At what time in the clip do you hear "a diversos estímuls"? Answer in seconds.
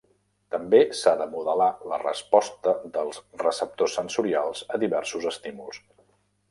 4.79-5.85